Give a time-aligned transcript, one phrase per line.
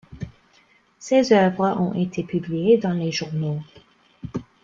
[0.97, 3.59] Ses œuvres ont été publiées dans les journaux.